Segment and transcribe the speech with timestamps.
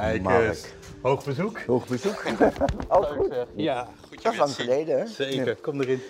[0.00, 0.48] Kijk Mark.
[0.48, 0.66] eens.
[1.02, 1.60] Hoog bezoek.
[1.60, 2.24] Hoog bezoek.
[2.88, 3.34] Al goed.
[3.54, 5.06] Ja, goed Dat is lang geleden, hè?
[5.06, 6.00] Zeker, kom erin.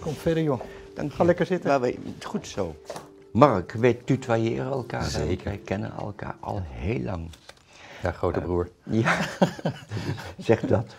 [0.00, 0.60] Kom verder, joh.
[0.94, 1.80] Dank Ga lekker zitten.
[1.80, 2.76] Maar goed zo.
[3.30, 5.04] Mark, wij tutoyeren elkaar.
[5.04, 5.44] Zeker.
[5.44, 7.30] Wij kennen elkaar al heel lang.
[8.02, 8.68] Ja, grote broer.
[8.90, 9.18] Ja,
[10.38, 10.94] zeg dat.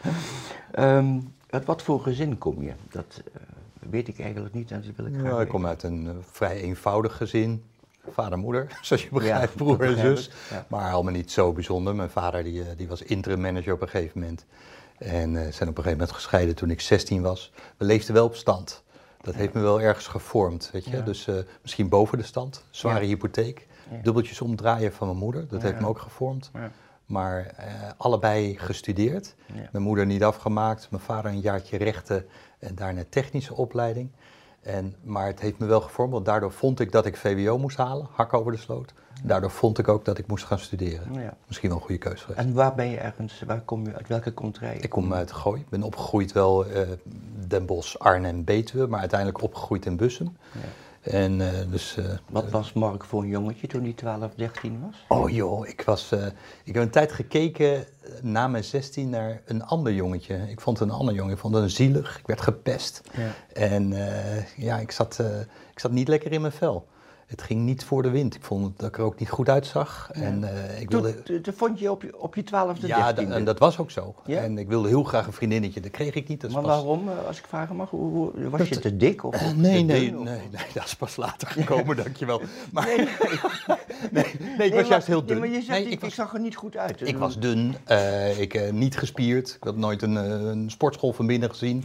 [0.72, 2.74] Ehm, uit wat voor gezin kom je?
[2.90, 3.41] Dat eh,
[3.90, 6.13] weet ik eigenlijk niet en dat wil ik graag Ja, ik kom uit een eh,
[6.32, 7.63] vrij eenvoudig gezin.
[8.12, 10.30] Vader, moeder, zoals je begrijpt, broer en zus.
[10.50, 10.66] ja.
[10.68, 11.96] Maar allemaal niet zo bijzonder.
[11.96, 14.46] Mijn vader die, eh, die was interim manager op een gegeven moment.
[14.98, 17.52] En eh, zijn op een gegeven moment gescheiden toen ik 16 was.
[17.78, 18.84] We leefden wel op stand.
[19.22, 21.04] Dat heeft me wel ergens gevormd, weet je.
[21.04, 23.68] Dus eh, misschien boven de stand, zware hypotheek.
[24.04, 26.52] Dubbeltjes omdraaien van mijn moeder, dat heeft me ook gevormd.
[27.05, 27.55] Maar
[27.98, 29.35] allebei gestudeerd.
[29.46, 29.70] Ja.
[29.72, 32.26] Mijn moeder niet afgemaakt, mijn vader een jaartje rechten
[32.60, 34.10] en daarna technische opleiding.
[34.68, 37.77] En, maar het heeft me wel gevormd, want daardoor vond ik dat ik VWO moest
[37.77, 38.93] halen, hak over de sloot.
[39.23, 41.13] Daardoor vond ik ook dat ik moest gaan studeren.
[41.13, 41.34] Ja.
[41.48, 42.40] Misschien wel een goede keuze geweest.
[42.40, 44.77] En waar ben je ergens, waar kom je, uit welke contrij?
[44.77, 46.88] Ik kom uit Gooi, ik ben opgegroeid wel eh
[47.48, 50.38] Den Bosch, Arnhem, Betuwe, maar uiteindelijk opgegroeid in Bussum.
[50.51, 50.60] Ja.
[51.08, 51.98] En eh, dus...
[51.98, 55.05] eh, Wat was Mark voor een jongetje toen hij 12, 13 was?
[55.18, 56.26] Oh joh, ik, was, eh,
[56.63, 57.86] ik heb een tijd gekeken
[58.22, 60.35] na mijn 16 naar een ander jongetje.
[60.50, 63.02] Ik vond een ander jongen, ik vond hem zielig, ik werd gepest.
[63.13, 63.32] Ja.
[63.54, 63.94] En
[64.58, 65.19] ja, ik zat,
[65.72, 66.88] ik zat niet lekker in mijn vel.
[67.28, 68.35] Het ging niet voor de wind.
[68.35, 70.09] Ik vond dat ik er ook niet goed uitzag.
[70.13, 71.23] En eh, ik wilde...
[71.23, 73.15] toen- toen vond je op je, op je 12e, Ja, 13e.
[73.15, 74.15] da- en dat was ook zo.
[74.25, 74.41] Ja?
[74.41, 75.79] En ik wilde heel graag een vriendinnetje.
[75.79, 76.41] Dat kreeg ik niet.
[76.41, 77.89] Dat maar pas- waarom, eh, als ik vragen mag?
[77.89, 79.23] Hoe, hoe- was je te dik?
[79.23, 82.41] Of, Eh, nee, nee, dun, of- nee, nee, dat is pas later gekomen, dankjewel.
[82.71, 82.97] Maar Nee,
[84.11, 84.23] nee.
[84.25, 85.39] nee, nee, ik was maar- juist heel nee, dun.
[85.39, 87.07] maar je zegt, ik, ik was zag er niet goed uit.
[87.07, 89.49] Ik was dun, eh, ik niet gespierd.
[89.55, 91.83] Ik had nooit een, een sportschool van binnen gezien.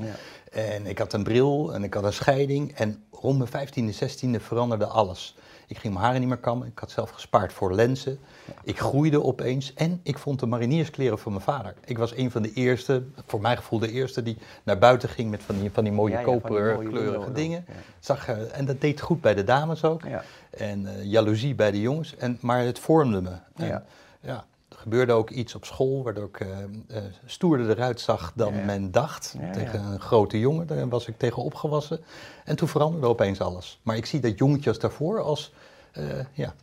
[0.52, 2.72] En ik had een bril en ik had een scheiding.
[2.72, 5.36] En rond mijn 15e, 16e veranderde alles.
[5.66, 6.66] Ik ging mijn haren niet meer kammen.
[6.66, 8.18] Ik had zelf gespaard voor lenzen.
[8.64, 9.74] Ik groeide opeens.
[9.74, 11.74] En ik vond de marinierskleren van mijn vader.
[11.84, 15.30] Ik was een van de eerste, voor mijn gevoel de eerste, die naar buiten ging
[15.30, 17.64] met van die, van die mooie Ja, ja, koperkleurige dingen.
[18.00, 20.02] Zag, eh, en dat deed goed bij de dames ook.
[20.50, 22.16] En eh, jaloezie bij de jongens.
[22.16, 23.32] En, maar het vormde me.
[23.56, 23.84] En,
[24.20, 24.44] Ja.
[24.82, 28.90] Gebeurde ook iets op school waardoor ik eh, eh, stoerder eruit zag dan Ja, men
[28.90, 29.36] dacht.
[29.40, 32.00] Ja, tegen een grote jongen, daar was ik tegen opgewassen.
[32.44, 33.80] En toen veranderde opeens alles.
[33.82, 35.52] Maar ik zie dat jongetjes daarvoor als
[35.92, 36.54] eh, ja,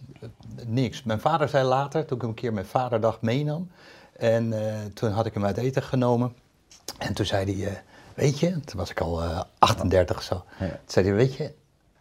[0.65, 1.03] niks.
[1.03, 3.71] Mijn vader zei later, toen ik hem een keer mijn vaderdag meenam.
[4.17, 4.53] En
[4.93, 6.35] toen had ik hem uit eten genomen.
[6.97, 7.83] En toen zei hij,
[8.19, 10.43] weet je, toen was ik al eh, 38 of zo.
[10.57, 11.53] Toen zei hij, weet je,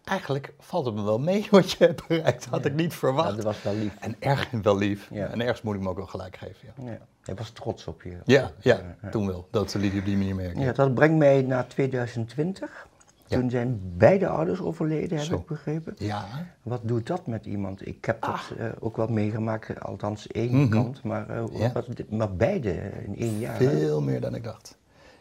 [0.08, 2.44] eigenlijk valt het me wel mee wat je hebt bereikt.
[2.46, 3.34] Had ik niet Ja, verwacht.
[3.34, 3.96] dat was wel lief.
[4.00, 5.08] En ergens wel lief.
[5.10, 5.26] Ja.
[5.26, 6.68] En ergens moet ik me ook wel gelijk geven.
[6.76, 6.98] Ja, Ja.
[7.22, 8.16] Hij was trots op je.
[8.24, 8.80] ja, ja,
[9.10, 9.48] toen wel.
[9.50, 10.60] Dat liet hij op die manier merken.
[10.60, 12.86] Ja, dat brengt mij naar 2020.
[13.26, 13.38] Ja.
[13.38, 15.34] Toen zijn beide ouders overleden, heb Zo.
[15.36, 15.94] ik begrepen.
[15.98, 16.24] Ja,
[16.62, 17.86] Wat doet dat met iemand?
[17.86, 20.68] Ik heb dat eh, ook wel meegemaakt, althans één Mhm.
[20.68, 22.70] kant, maar, eh, wat, maar beide
[23.04, 23.56] in één jaar.
[23.56, 24.77] veel meer dan ik dacht.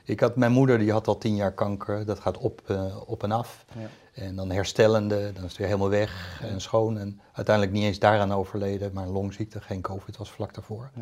[0.07, 2.05] Ik had, mijn moeder die had al tien jaar kanker.
[2.05, 3.65] Dat gaat op, eh, op en af.
[3.73, 3.87] Ja.
[4.23, 6.97] En dan herstellende, dan is het weer helemaal weg en schoon.
[6.97, 10.89] En uiteindelijk niet eens daaraan overleden, maar een longziekte, geen covid, was vlak daarvoor.
[10.93, 11.01] Ja.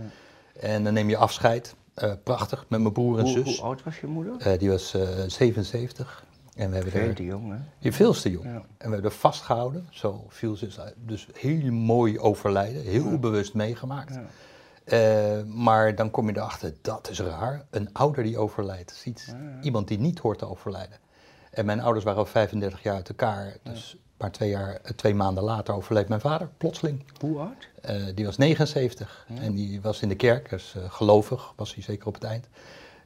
[0.59, 1.75] En dan neem je afscheid.
[1.93, 3.57] Eh, prachtig, met mijn broer en Hoe, zus.
[3.57, 4.33] hoe oud was je moeder?
[4.39, 6.25] Eh, die was eh 77.
[6.55, 7.57] En we hebben Veel te jong, hè?
[7.79, 8.45] Je veel te jong.
[8.45, 9.87] En we hebben er vastgehouden.
[9.89, 10.95] Zo viel ze uit.
[10.97, 12.81] Dus heel mooi overlijden.
[12.81, 14.19] Heel bewust meegemaakt.
[14.85, 14.97] Ja.
[14.97, 17.65] Eh, maar dan kom je erachter, dat is raar.
[17.69, 18.91] Een ouder die overlijdt.
[18.91, 19.31] is iets,
[19.61, 20.97] Iemand die niet hoort te overlijden.
[21.51, 23.57] En mijn ouders waren al 35 jaar uit elkaar.
[23.63, 27.03] Dus maar twee, jaar, eh, twee maanden later overleed mijn vader, plotseling.
[27.19, 27.69] Hoe oud?
[27.81, 32.07] Eh, die was 79 en die was in de kerk, dus gelovig was hij zeker
[32.07, 32.47] op het eind.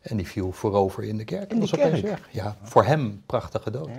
[0.01, 1.51] En die viel voorover in de kerk.
[1.51, 2.17] In de was opeens kerk?
[2.17, 2.27] weg.
[2.31, 3.89] Ja, voor hem prachtige dood.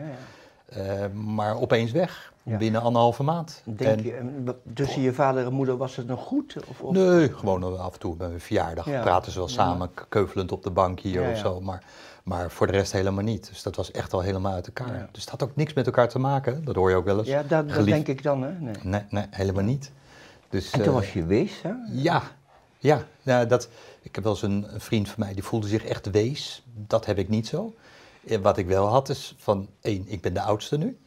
[0.70, 2.56] Eh, maar opeens weg, Ja.
[2.56, 3.62] binnen anderhalve maand.
[3.64, 4.04] Denk En-
[4.44, 6.56] je, tussen je vader en moeder was het nog goed?
[6.68, 6.92] Of, of?
[6.94, 9.02] Nee, gewoon af en toe bij mijn verjaardag Ja.
[9.02, 11.60] praten ze wel samen, keuvelend op de bank hier of zo.
[11.60, 11.82] Maar,
[12.24, 13.48] maar voor de rest helemaal niet.
[13.48, 15.08] Dus dat was echt al helemaal uit elkaar.
[15.12, 16.64] Dus dat had ook niks met elkaar te maken.
[16.64, 17.28] Dat hoor je ook wel eens.
[17.28, 18.52] Ja, dat, denk ik dan, hè?
[18.52, 18.74] Nee.
[18.82, 19.92] Nee, nee, helemaal niet.
[20.48, 21.72] Dus, En toen eh, was je wees, hè?
[21.92, 22.22] Ja,
[22.78, 23.02] ja.
[23.22, 23.68] ja dat,
[24.02, 26.62] ik heb wel eens een, een vriend van mij die voelde zich echt wees.
[26.86, 27.74] Dat heb ik niet zo.
[28.42, 30.98] Wat ik wel had is van, één, ik ben de oudste nu.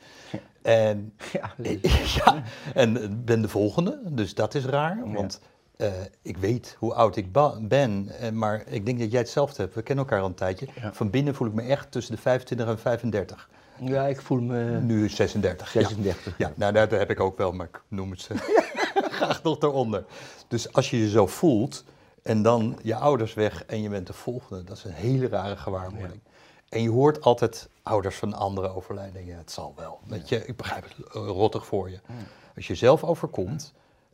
[0.62, 1.54] En, Ja,
[2.26, 2.44] ja,
[2.74, 2.94] en
[3.26, 5.14] ben de volgende, dus dat is raar.
[5.14, 5.40] Want
[5.78, 7.32] eh, ik weet hoe oud ik
[7.62, 9.76] ben, eh, maar ik denk dat jij hetzelfde hebt.
[9.76, 10.68] We kennen elkaar al een tijdje.
[10.76, 10.94] Ja.
[10.94, 13.50] Van binnen voel ik me echt tussen de 25 en 35.
[13.80, 15.74] ja, ik voel me Nu 36.
[15.74, 15.80] ja.
[15.80, 16.38] 36.
[16.38, 18.34] Ja, nou, dat heb ik ook wel, maar ik noem het ze
[19.18, 20.06] graag nog eronder.
[20.48, 21.84] Dus als je je zo voelt
[22.24, 25.58] en dan je ouders weg en je bent de volgende, dat is een hele rare
[25.58, 26.20] gewaarwording.
[26.74, 29.26] En je hoort altijd ouders van anderen overlijden.
[29.26, 30.00] Ja, het zal wel.
[30.06, 32.00] Weet je, ik begrijp het eh, rottig voor je.
[32.56, 33.74] Als je zelf overkomt,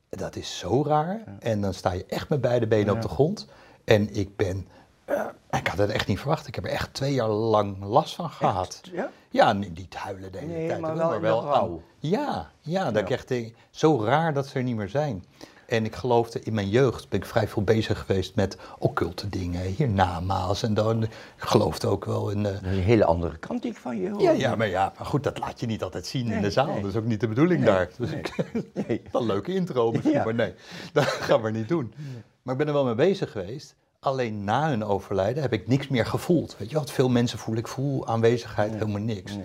[0.09, 1.23] dat is zo raar.
[1.39, 3.47] En dan sta je echt met beide benen op de grond.
[3.83, 4.67] En ik ben,
[5.05, 6.47] eh, ik had het echt niet verwacht.
[6.47, 8.81] Ik heb er echt twee jaar lang last van gehad.
[8.91, 9.09] Ja?
[9.29, 13.01] Ja, niet huilen de hele Nee, tijd, maar hoor, wel maar wel Ja, ja, dat
[13.01, 13.33] ik echt
[13.69, 15.25] zo raar dat ze er niet meer zijn.
[15.69, 19.61] En ik geloofde in mijn jeugd, ben ik vrij veel bezig geweest met occulte dingen,
[19.61, 21.03] hiernamaals en dan.
[21.03, 22.45] Ik geloofde ook wel in.
[22.45, 24.21] eh, een hele andere kant die ik van je hoor.
[24.21, 26.65] ja, ja, maar ja, maar goed, dat laat je niet altijd zien in de zaal.
[26.65, 26.81] nee.
[26.81, 27.89] Dat is ook niet de bedoeling daar.
[27.97, 28.35] Dus ik,
[28.87, 29.01] Nee.
[29.11, 30.23] wel een leuke intro misschien, Ja.
[30.23, 30.53] maar nee,
[30.93, 31.93] dat gaan we niet doen.
[32.41, 33.75] Maar ik ben er wel mee bezig geweest.
[33.99, 36.55] Alleen na hun overlijden heb ik niks meer gevoeld.
[36.57, 37.63] Weet je wat veel mensen voelen?
[37.63, 39.37] Ik voel aanwezigheid, helemaal niks.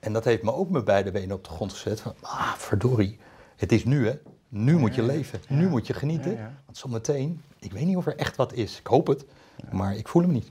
[0.00, 2.00] En dat heeft me ook met beide benen op de grond gezet.
[2.00, 3.18] Van, ah, verdorie,
[3.56, 4.14] het is nu hè.
[4.48, 6.36] Nu moet je leven, nu moet je genieten.
[6.64, 8.78] Want zometeen, ik weet niet of er echt wat is.
[8.78, 9.24] Ik hoop het,
[9.72, 10.50] maar ik voel hem niet.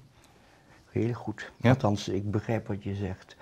[0.92, 1.52] Heel goed.
[1.62, 1.70] Ja.
[1.70, 3.36] Althans, ik begrijp wat je zegt.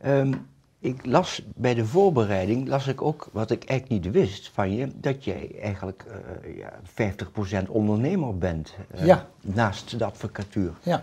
[0.00, 0.32] Ehm,
[0.78, 4.88] ik las bij de voorbereiding, las ik ook wat ik eigenlijk niet wist van je,
[4.94, 6.04] dat jij eigenlijk
[6.42, 6.72] eh ja,
[7.64, 8.74] 50% ondernemer bent.
[8.90, 9.28] eh, Ja.
[9.40, 10.72] Naast de advocatuur.
[10.82, 11.02] Ja.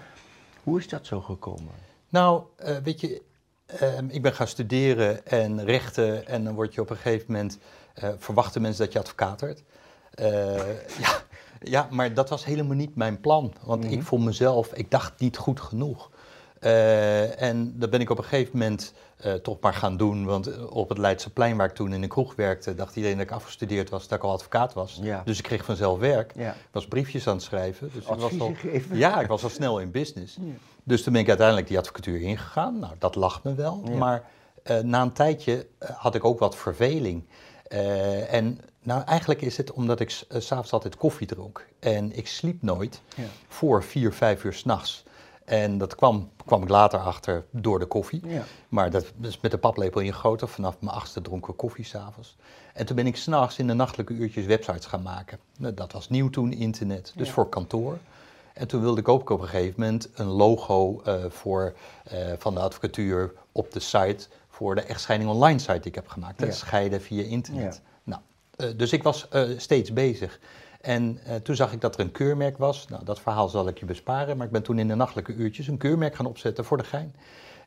[0.63, 1.71] Hoe is dat zo gekomen?
[2.09, 3.21] Nou, eh, weet je,
[3.67, 7.57] ehm, ik ben gaan studeren en rechten en dan word je op een gegeven moment,
[7.93, 9.63] eh, verwachten mensen dat je advocaat wordt.
[10.13, 10.55] Eh,
[10.99, 11.21] ja,
[11.61, 15.37] ja, maar dat was helemaal niet mijn plan, want ik vond mezelf, ik dacht niet
[15.37, 16.09] goed genoeg.
[16.59, 20.47] Eh, en dat ben ik op een gegeven moment eh, toch maar gaan doen, want
[20.47, 23.31] eh, op het Leidseplein waar ik toen in de kroeg werkte, dacht iedereen dat ik
[23.31, 24.99] afgestudeerd was, dat ik al advocaat was.
[25.01, 25.21] Ja.
[25.25, 26.31] Dus ik kreeg vanzelf werk.
[26.35, 26.51] Ja.
[26.51, 27.89] Ik was briefjes aan het schrijven.
[27.93, 28.97] Dus ik was al, geven.
[28.97, 30.37] ja, ik was al snel in business.
[30.83, 32.79] Dus toen ben ik uiteindelijk die advocatuur ingegaan.
[32.79, 33.81] Nou, dat lag me wel.
[33.85, 33.95] Ja.
[33.97, 34.23] Maar
[34.63, 37.23] eh, na een tijdje had ik ook wat verveling.
[38.29, 41.67] En nou, eigenlijk is het omdat ik s'avonds altijd koffie dronk.
[41.79, 43.23] En ik sliep nooit Ja.
[43.47, 45.03] voor vier, vijf uur s'nachts.
[45.47, 48.21] En dat kwam, kwam ik later achter door de koffie.
[48.27, 48.43] Ja.
[48.69, 50.47] Maar dat is met de paplepel ingegoten.
[50.49, 52.35] Vanaf mijn achtste dronken koffie s'avonds.
[52.73, 55.39] En toen ben ik s'nachts in de nachtelijke uurtjes websites gaan maken.
[55.57, 57.11] Nou, Dat was nieuw toen, internet.
[57.15, 57.33] Dus Ja.
[57.33, 57.97] voor kantoor.
[58.53, 61.73] En toen wilde ik ook op een gegeven moment een logo eh, voor,
[62.03, 66.07] eh, van de advocatuur op de site voor de echtscheiding online site die ik heb
[66.07, 66.41] gemaakt.
[66.41, 66.51] Ja.
[66.51, 67.81] Scheiden via internet.
[68.03, 68.21] Nou,
[68.55, 69.27] eh, dus ik was
[69.57, 70.39] steeds bezig.
[70.87, 72.87] En eh, toen zag ik dat er een keurmerk was.
[72.87, 74.37] Nou, dat verhaal zal ik je besparen.
[74.37, 77.15] Maar ik ben toen in de nachtelijke uurtjes een keurmerk gaan opzetten voor de gein.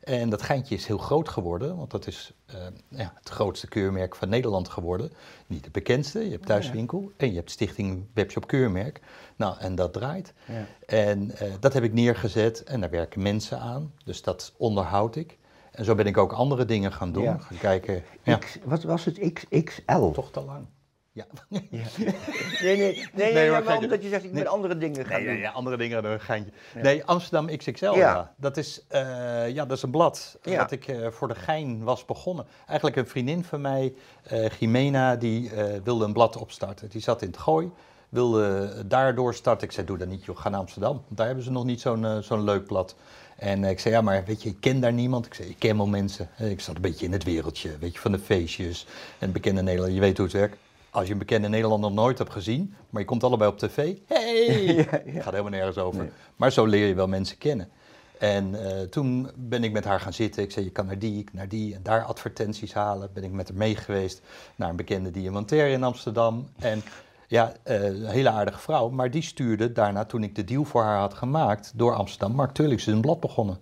[0.03, 2.55] En dat geintje is heel groot geworden, want dat is eh,
[2.87, 5.11] ja, het grootste keurmerk van Nederland geworden.
[5.47, 9.01] Niet het bekendste, je hebt Thuiswinkel en je hebt Stichting Webshop Keurmerk.
[9.35, 10.33] Nou, en dat draait.
[10.45, 10.65] Ja.
[10.85, 15.37] En eh, dat heb ik neergezet en daar werken mensen aan, dus dat onderhoud ik.
[15.71, 18.03] En zo ben ik ook andere dingen gaan doen, gaan kijken.
[18.23, 19.33] Ja, X, wat was het?
[19.33, 20.11] XXL?
[20.11, 20.67] toch te lang.
[21.11, 21.25] Ja.
[21.69, 21.83] Ja.
[22.61, 24.43] Nee, nee, nee, nee, nee, maar omdat je zegt, ik Nee.
[24.43, 25.43] ben andere dingen gaan Nee, nee, doen.
[25.43, 26.51] ja, andere dingen dan een geintje.
[26.81, 28.33] Nee, Amsterdam XXL, ja.
[28.37, 32.05] Dat, is, eh, ja, dat is een blad dat ik eh, voor de gein was
[32.05, 32.45] begonnen.
[32.67, 35.51] Eigenlijk een vriendin van mij, eh Jimena, die
[35.83, 36.89] wilde een blad opstarten.
[36.89, 37.71] Die zat in het gooi,
[38.09, 39.67] wilde daardoor starten.
[39.67, 41.03] Ik zei, doe dat niet joh, ga naar Amsterdam.
[41.07, 42.95] Daar hebben ze nog niet zo'n zo'n leuk blad.
[43.37, 45.25] En ik zei, ja, maar weet je, ik ken daar niemand.
[45.25, 46.29] Ik zei, ik ken wel mensen.
[46.37, 48.87] Ik zat een beetje in het wereldje, weet je, van de feestjes
[49.19, 49.95] en bekende Nederlander.
[49.95, 50.57] Je weet hoe het werkt.
[50.91, 53.97] Als je een bekende Nederlander nog nooit hebt gezien, maar je komt allebei op tv.
[54.07, 54.87] Hey!
[55.23, 56.01] Gaat helemaal nergens over.
[56.01, 56.11] Nee.
[56.35, 57.69] Maar zo leer je wel mensen kennen.
[58.17, 60.43] En eh, toen ben ik met haar gaan zitten.
[60.43, 63.09] Ik zei, je kan naar die, naar die en daar advertenties halen.
[63.13, 64.21] Ben ik met haar mee geweest
[64.55, 66.49] naar een bekende diamantair in Amsterdam.
[66.59, 66.83] En
[67.27, 68.89] ja, eh, een hele aardige vrouw.
[68.89, 72.51] Maar die stuurde daarna, toen ik de deal voor haar had gemaakt, door Amsterdam, Mark
[72.51, 73.59] Turlix is een blad begonnen.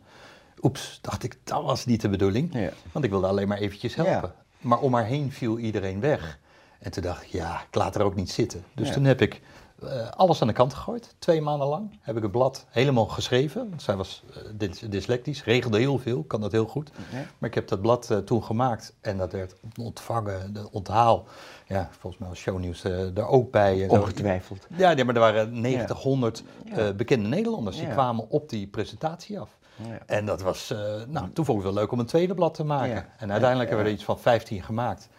[0.62, 2.54] Oeps, dacht ik, dat was niet de bedoeling.
[2.54, 2.70] Ja.
[2.92, 4.34] Want ik wilde alleen maar eventjes helpen.
[4.36, 4.44] Ja.
[4.60, 6.40] Maar om haar heen viel iedereen weg.
[6.80, 8.64] En toen dacht ik, ja, ik laat er ook niet zitten.
[8.76, 8.94] Dus Ja.
[8.94, 9.42] toen heb ik
[9.84, 11.16] eh, alles aan de kant gegooid.
[11.20, 13.74] Twee maanden lang heb ik het blad helemaal geschreven.
[13.78, 14.24] Zij was
[14.58, 16.92] dys- dyslectisch, regelde heel veel, kan dat heel goed.
[17.38, 21.26] Maar ik heb dat blad eh, toen gemaakt en dat werd ontvangen, de onthaal.
[21.68, 23.88] Ja, volgens mij was shownieuws er ook bij.
[23.88, 24.68] Ongetwijfeld.
[24.76, 26.78] Ja, nee, maar er waren 90, 100 Ja.
[26.78, 27.76] eh, bekende Nederlanders.
[27.78, 27.92] Die Ja.
[27.94, 29.50] kwamen op die presentatie af.
[29.76, 29.98] Ja.
[30.06, 30.74] En dat was,
[31.08, 33.06] nou, toen vond ik het wel leuk om een tweede blad te maken.
[33.18, 35.10] En uiteindelijk hebben we er iets van 15 gemaakt.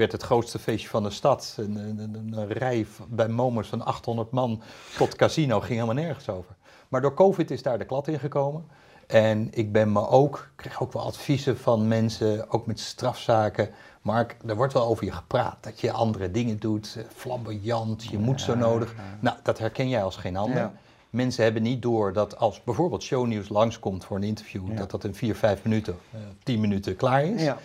[0.00, 1.54] Werd het grootste feestje van de stad.
[1.56, 4.62] Een, een, een, rij bij Momers van 800 man
[4.96, 6.54] tot casino ging helemaal nergens over.
[6.88, 8.64] Maar door COVID is daar de klad in gekomen.
[9.06, 13.70] En ik ben me ook, krijg ook wel adviezen van mensen, ook met strafzaken.
[14.02, 18.18] Mark, er wordt wel over je gepraat, dat je andere dingen doet, eh, flamboyant, je
[18.18, 18.94] moet zo nodig.
[19.20, 20.58] Nou, dat herken jij als geen ander.
[20.58, 20.72] Ja.
[21.10, 24.74] Mensen hebben niet door dat als bijvoorbeeld shownieuws langskomt voor een interview, Ja.
[24.74, 27.42] dat dat in vier, vijf minuten, eh, tien minuten klaar is.
[27.42, 27.58] Ja,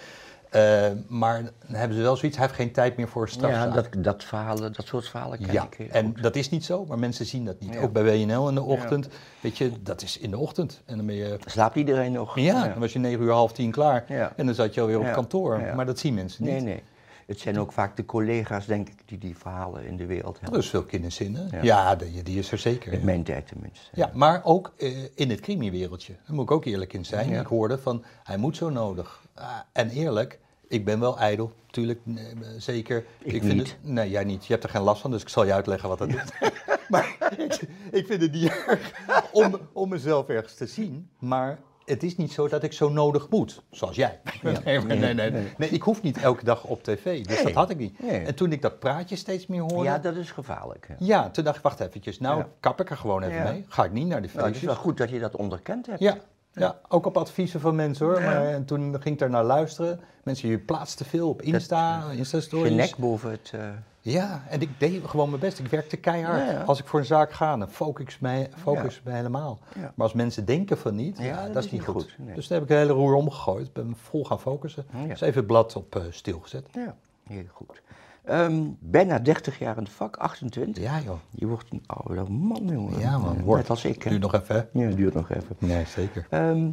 [0.55, 3.74] Eh, maar dan hebben ze wel zoiets, hij heeft geen tijd meer voor ja strafzaken.
[3.74, 6.24] dat, dat, verhalen, dat soort verhalen ken Ja, ik en goed.
[6.24, 7.74] dat is niet zo, maar mensen zien dat niet.
[7.74, 7.79] Ja.
[7.81, 9.07] Ook bij WNL in de ochtend,
[9.41, 10.81] weet je, dat is in de ochtend.
[10.85, 12.39] En dan ben je, Slaapt iedereen nog?
[12.39, 14.05] ja, dan was je negen uur, half tien klaar.
[14.07, 14.33] Ja.
[14.35, 15.12] En dan zat je alweer op Ja.
[15.13, 15.59] kantoor.
[15.59, 15.74] Ja.
[15.75, 16.51] Maar dat zien mensen niet.
[16.53, 16.83] Nee, nee.
[17.25, 20.41] Het zijn ook vaak de collega's, denk ik, die die verhalen in de wereld Er
[20.43, 20.59] hebben.
[20.59, 21.47] is veel kinderzinnen.
[21.51, 21.63] Ja.
[21.63, 22.91] Ja, die, die is er zeker.
[22.93, 23.85] In Ja, mijn tijd tenminste.
[23.93, 26.13] Ja, maar ook eh, in het crimiwereldje.
[26.25, 27.29] Daar moet ik ook eerlijk in zijn.
[27.29, 27.39] Ja.
[27.41, 29.21] Ik hoorde van, hij moet zo nodig.
[29.33, 32.24] Ah, en eerlijk, ik ben wel ijdel, natuurlijk, eh,
[32.57, 33.05] zeker.
[33.24, 33.67] Ik vind niet.
[33.67, 34.45] Het, nee, jij niet.
[34.45, 36.24] Je hebt er geen last van, dus ik zal je uitleggen wat dat is.
[36.89, 38.91] maar ik, ik vind het niet erg
[39.31, 41.10] om, om mezelf ergens te zien.
[41.19, 44.19] Maar het is niet zo dat ik zo nodig moet, zoals jij.
[44.43, 45.53] Nee, nee, nee, nee, nee.
[45.57, 47.43] Nee, ik hoef niet elke dag op tv, dus Nee.
[47.43, 48.00] dat had ik niet.
[48.00, 48.19] Nee.
[48.22, 49.84] En toen ik dat praatje steeds meer hoorde...
[49.84, 50.88] Ja, dat is gevaarlijk.
[50.88, 50.93] hè.
[51.00, 52.48] Ja, toen dacht ik, wacht eventjes, nou Ja.
[52.60, 53.51] kap ik er gewoon even Ja.
[53.51, 53.65] mee.
[53.67, 54.74] Ga ik niet naar die Nou, het is feestjes.
[54.75, 56.00] wel goed dat je dat onderkend hebt.
[56.00, 56.17] ja,
[56.55, 58.21] ja, ook op adviezen van mensen hoor.
[58.21, 60.00] Maar, en toen ging ik daar naar luisteren.
[60.24, 62.69] Mensen, je plaatst te veel op Insta, Insta-stories.
[62.69, 63.51] Je nek boven het...
[63.53, 63.67] eh,
[64.01, 65.59] Ja, en ik deed gewoon mijn best.
[65.59, 66.45] Ik werkte keihard.
[66.45, 66.62] Ja, ja.
[66.63, 69.59] Als ik voor een zaak ga, dan focus mij, focus mij helemaal.
[69.75, 72.15] Maar als mensen denken van niet, Ja, ja, dat, is niet goed.
[72.17, 72.35] nee.
[72.35, 73.74] Dus toen heb ik de hele roer omgegooid.
[73.74, 74.85] Ben vol gaan focussen.
[75.07, 76.65] Dus even het blad op eh, stil gezet.
[76.71, 76.95] ja,
[77.27, 77.81] heel goed.
[78.25, 80.84] Ehm, bijna 30 jaar in het vak, 28.
[80.84, 83.00] Ja joh, Je wordt een oude man, jongen.
[83.00, 83.38] Ja, man.
[83.38, 83.62] Eh, Wordt.
[83.62, 84.10] Net als ik.
[84.10, 84.55] duurt nog even.
[84.55, 84.79] hè?
[84.82, 85.55] Ja, duurt nog even.
[85.58, 86.27] Nee, zeker.
[86.29, 86.70] Ehm,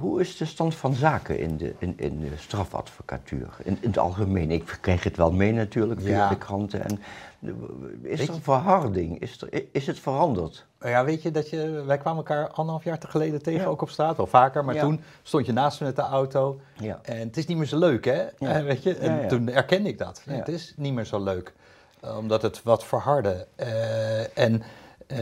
[0.00, 3.48] hoe is de stand van zaken in de, in, in de strafadvocatuur?
[3.62, 4.50] In, in het algemeen.
[4.50, 6.28] Ik krijg het wel mee natuurlijk via Ja.
[6.28, 6.84] de kranten.
[6.84, 6.98] En,
[7.40, 7.50] eh,
[8.02, 9.18] is Weet er verharding?
[9.20, 10.66] Is, er, is het veranderd?
[10.84, 13.66] Ja, weet je dat je, wij kwamen elkaar anderhalf jaar te geleden tegen, Ja.
[13.66, 14.80] ook op straat, wel vaker, maar Ja.
[14.80, 16.60] toen stond je naast me met de auto.
[16.78, 16.98] Ja.
[17.02, 18.20] En het is niet meer zo leuk, hè?
[18.22, 18.94] Eh, weet je?
[18.96, 20.22] En toen erkende ik dat.
[20.30, 21.52] Het is niet meer zo leuk,
[22.00, 23.46] eh, omdat het wat verhardde.
[23.54, 24.62] Eh, en
[25.06, 25.18] eh,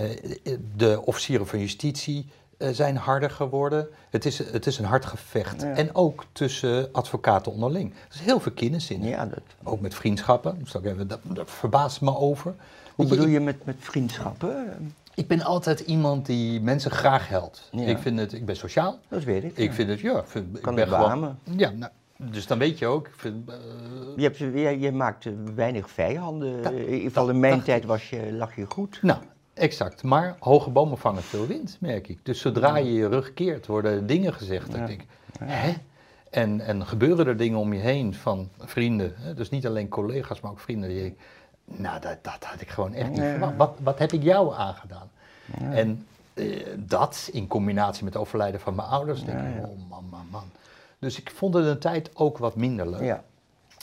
[0.77, 2.31] de officieren van justitie
[2.73, 3.89] zijn harder geworden.
[4.11, 5.63] Het is, het is een hard gevecht.
[5.63, 7.93] En ook tussen advocaten onderling.
[7.93, 9.03] Er is heel veel kennis in.
[9.03, 10.59] Ja, dat, Ook met vriendschappen.
[10.59, 12.55] Dus dat, dat, verbaast me over.
[12.95, 14.95] hoe bedoel je met, met vriendschappen?
[15.21, 17.69] Ik ben altijd iemand die mensen graag helpt.
[17.73, 17.83] Ja.
[17.87, 18.99] Ik, vind het, ik ben sociaal.
[19.09, 19.57] Dat weet ik.
[19.57, 19.73] Ik ja.
[19.73, 21.39] vind het, ja, vind, ik Kan ben gewoon.
[21.57, 23.09] Ja, nou, dus dan weet je ook.
[23.17, 23.55] Vind, eh,
[24.17, 26.63] Je, hebt, je, je maakt eh, weinig vijanden.
[26.63, 28.99] Dat- in ieder geval in mijn tijd was je, lag je goed.
[29.03, 29.19] nou,
[29.55, 30.03] exact.
[30.03, 32.19] Maar hoge bomen vangen veel wind, merk ik.
[32.23, 34.67] Dus zodra je je rug keert, worden dingen gezegd.
[34.71, 34.87] Dat Ja.
[34.87, 34.89] ik
[35.39, 35.73] denk, hè?
[36.31, 39.13] En, en gebeuren er dingen om je heen van vrienden.
[39.17, 39.35] Hè?
[39.35, 40.89] Dus niet alleen collega's, maar ook vrienden.
[40.89, 41.15] Die ik,
[41.77, 43.57] nou, dat, dat had ik gewoon echt niet verwacht.
[43.57, 45.11] Wat, wat heb ik jou aangedaan?
[45.59, 50.05] En eh, dat in combinatie met het overlijden van mijn ouders, denk ik, oh man,
[50.11, 50.51] man, man.
[50.99, 53.01] Dus ik vond het een tijd ook wat minder leuk.
[53.01, 53.23] Ja.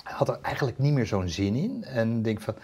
[0.03, 1.84] Had er eigenlijk niet meer zo'n zin in.
[1.84, 2.56] En denk van,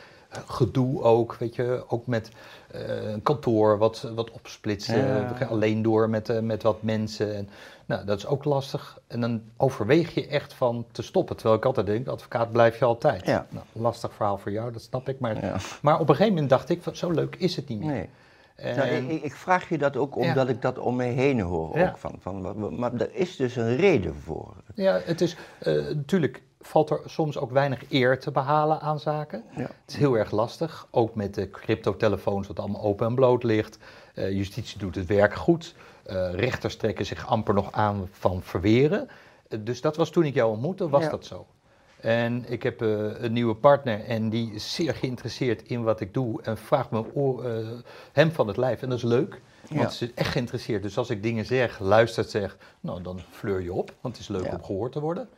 [0.48, 2.30] gedoe ook, weet je, ook met
[2.72, 4.32] eh, een kantoor wat, wat.
[4.62, 5.28] Ja.
[5.36, 7.36] Gaan alleen door met, eh, met wat mensen.
[7.36, 7.50] En,
[7.86, 9.00] nou, dat is ook lastig.
[9.08, 11.36] En dan overweeg je echt van te stoppen.
[11.36, 13.26] Terwijl ik altijd denk, advocaat blijf je altijd.
[13.26, 13.46] Ja.
[13.50, 15.20] Nou, lastig verhaal voor jou, dat snap ik.
[15.20, 15.56] Maar, Ja.
[15.82, 17.92] maar op een gegeven moment dacht ik, van, zo leuk is het niet meer.
[17.92, 18.10] Nee.
[18.56, 21.78] En- Nou, ik, ik- vraag je dat ook omdat ik dat om me heen hoor.
[21.78, 21.88] Ja.
[21.90, 24.54] Ook van, van, maar er is dus een reden voor.
[24.76, 29.44] Ja, het is eh, natuurlijk valt er soms ook weinig eer te behalen aan zaken.
[29.56, 29.62] Ja.
[29.62, 33.78] Het is heel erg lastig, ook met de cryptotelefoons wat allemaal open en bloot ligt.
[34.14, 35.76] Eh, justitie doet het werk goed.
[36.04, 39.10] Eh, rechters trekken zich amper nog aan van verweren.
[39.48, 41.10] Eh, dus dat was toen ik jou ontmoette, was Ja.
[41.10, 41.46] dat zo.
[42.00, 46.42] En ik heb een nieuwe partner en die is zeer geïnteresseerd in wat ik doe
[46.42, 47.46] en vraagt me oor-
[48.12, 48.82] hem van het lijf.
[48.82, 50.84] En dat is leuk, want ze is echt geïnteresseerd.
[50.84, 54.28] Dus als ik dingen zeg, luistert, zeg, nou dan fleur je op, want het is
[54.30, 55.30] leuk om gehoord te worden.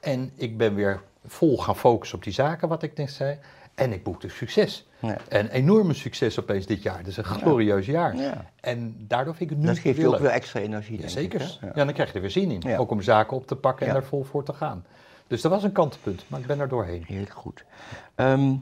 [0.00, 3.38] En ik ben weer vol gaan focussen op die zaken, wat ik net zei.
[3.74, 4.88] En ik boekte succes.
[4.98, 5.16] Ja.
[5.28, 7.02] En enorme succes opeens dit jaar.
[7.02, 8.16] Dus een glorieus jaar.
[8.16, 8.44] Ja.
[8.60, 11.58] En daardoor vind ik het nu Dat geeft je ook weer extra energie, zeker.
[11.60, 11.84] Ja.
[11.84, 12.78] dan krijg je er weer zin in.
[12.78, 14.84] Ook om zaken op te pakken en daar vol voor te gaan.
[15.26, 17.04] Dus dat was een kantelpunt, maar ik ben er doorheen.
[17.06, 17.64] Heel goed.
[18.14, 18.52] Ehm,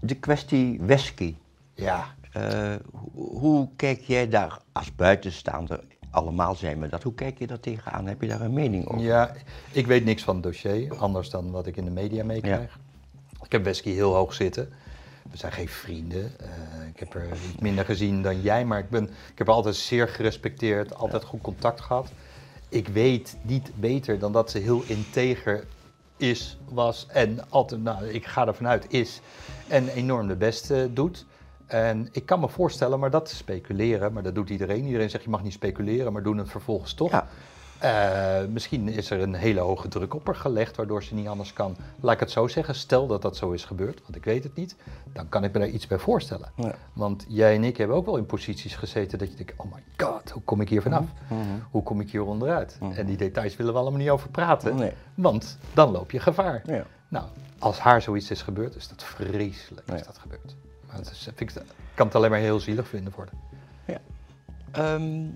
[0.00, 1.34] de kwestie whisky.
[1.74, 5.80] Ja, Eh, hoe, hoe kijk jij daar als buitenstaander?
[6.12, 7.02] Allemaal zijn we dat.
[7.02, 8.06] Hoe kijk je daar tegenaan?
[8.06, 9.04] Heb je daar een mening over?
[9.04, 9.32] ja,
[9.70, 12.78] ik weet niks van het dossier, anders dan wat ik in de media meekrijg.
[13.42, 14.72] Ik heb Wesky heel hoog zitten.
[15.30, 16.32] We zijn geen vrienden.
[16.40, 16.48] Eh,
[16.88, 20.08] ik heb er iets minder gezien dan jij, maar ik, ben, ik heb altijd zeer
[20.08, 22.12] gerespecteerd, altijd goed contact gehad.
[22.68, 25.64] Ik weet niet beter dan dat ze heel integer
[26.16, 29.20] is, was en altijd, nou, ik ga ervan uit, is
[29.68, 31.26] en enorm de beste doet.
[31.66, 34.84] En ik kan me voorstellen, maar dat speculeren, maar dat doet iedereen.
[34.84, 37.10] Iedereen zegt je mag niet speculeren, maar doen het vervolgens toch.
[37.10, 37.26] Ja.
[37.78, 41.52] Eh, misschien is er een hele hoge druk op haar gelegd, waardoor ze niet anders
[41.52, 41.76] kan.
[42.00, 44.54] Laat ik het zo zeggen, stel dat dat zo is gebeurd, want ik weet het
[44.56, 44.76] niet,
[45.12, 46.52] dan kan ik me daar iets bij voorstellen.
[46.56, 46.74] Ja.
[46.92, 49.82] Want jij en ik hebben ook wel in posities gezeten dat je denkt, oh my
[50.06, 51.04] god, hoe kom ik hier vanaf?
[51.28, 51.38] Mhm.
[51.70, 52.78] Hoe kom ik hier onderuit?
[52.94, 54.92] En die details willen we allemaal niet over praten, Nee.
[55.14, 56.62] want dan loop je gevaar.
[56.66, 56.84] Ja.
[57.08, 57.24] Nou,
[57.58, 59.94] als haar zoiets is gebeurd, is dat vreselijk Ja.
[59.94, 60.54] is dat gebeurd.
[60.92, 61.62] Maar het is, vind ik,
[61.94, 63.34] kan het alleen maar heel zielig vinden worden.
[63.86, 63.98] Ja.
[64.70, 65.26] Ehm,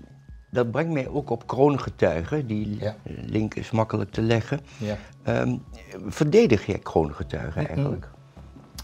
[0.49, 2.47] dat brengt mij ook op kroongetuigen.
[2.47, 2.95] Die Ja.
[3.03, 4.59] link is makkelijk te leggen.
[4.77, 4.97] Ja.
[5.23, 5.57] Ehm,
[6.07, 8.09] verdedig jij kroongetuigen eigenlijk?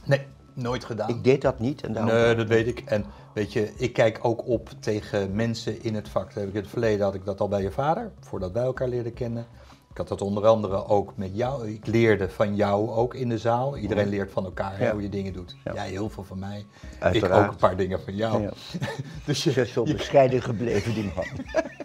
[0.05, 1.09] Nee, nooit gedaan.
[1.09, 2.13] Ik deed dat niet en daarom...
[2.13, 2.79] Nee, dat weet ik.
[2.79, 6.25] En weet je, ik kijk ook op tegen mensen in het vak.
[6.25, 8.63] Dat heb ik in het verleden had ik dat al bij je vader, voordat wij
[8.63, 9.45] elkaar leerden kennen.
[9.93, 11.69] Ik had dat onder andere ook met jou.
[11.69, 13.77] Ik leerde van jou ook in de zaal.
[13.77, 14.91] Iedereen leert van elkaar hè, Ja.
[14.91, 15.55] hoe je dingen doet.
[15.63, 15.73] Ja.
[15.73, 16.65] Jij heel veel van mij.
[16.99, 17.33] Uiteraard.
[17.33, 18.41] Ik ook een paar dingen van jou.
[18.41, 18.51] Ja.
[19.25, 21.25] dus je, is zo je, bescheiden gebleven, die man.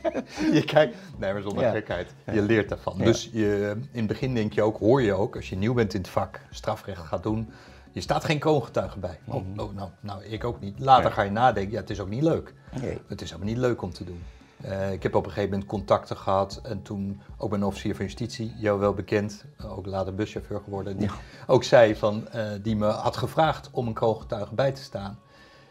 [0.57, 2.15] je kijkt, nee, maar zonder gekheid.
[2.33, 2.99] Je leert daarvan.
[2.99, 5.95] Dus je, in het begin denk je ook, hoor je ook, als je nieuw bent
[5.95, 7.51] in het vak, strafrecht gaat doen,
[7.93, 9.19] je staat geen kroongetuige bij.
[9.25, 10.79] Oh, oh, nou, nou, ik ook niet.
[10.79, 12.55] Later ga je nadenken, ja, het is ook niet leuk.
[12.81, 12.99] Nee.
[13.07, 14.23] Het is helemaal niet leuk om te doen.
[14.63, 17.95] Eh, ik heb op een gegeven moment contacten gehad en toen ook bij een officier
[17.97, 21.11] van justitie, jou wel bekend, ook later buschauffeur geworden, die
[21.47, 25.19] ook zei van, eh, die me had gevraagd om een kroongetuige bij te staan.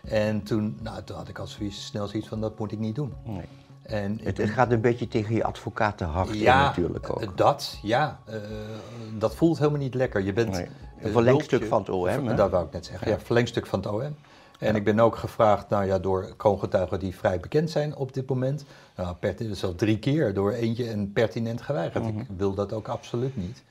[0.04, 2.96] En toen, nou, toen had ik al zoiets, snel zoiets van, dat moet ik niet
[2.96, 3.14] doen.
[3.24, 3.46] Nee.
[3.82, 7.22] En Het, het gaat een beetje tegen je advocatenhart in ja, natuurlijk ook.
[7.22, 8.20] eh, dat, ja.
[9.18, 10.22] dat voelt helemaal niet lekker.
[10.24, 10.68] Je bent Nee.
[11.02, 12.36] Een verlengstuk hulpje- van het OM, hè?
[12.36, 13.10] Dat wou ik net zeggen.
[13.12, 14.16] Ja, verlengstuk van het OM.
[14.58, 18.30] En ik ben ook gevraagd, nou ja, door kroongetuigen die vrij bekend zijn op dit
[18.30, 18.66] moment.
[18.96, 22.04] Nou, pertinent, zelfs drie keer door eentje en pertinent geweigerd.
[22.04, 22.20] Mhm.
[22.20, 23.64] Ik wil dat ook absoluut niet.